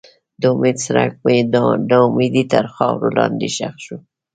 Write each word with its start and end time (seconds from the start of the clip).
د 0.41 0.43
امید 0.53 0.77
څرک 0.85 1.11
مې 1.25 1.37
د 1.53 1.55
ناامیدۍ 1.89 2.43
تر 2.53 2.65
خاورو 2.75 3.15
لاندې 3.17 3.47
ښخ 3.55 3.75
شو. 3.85 3.97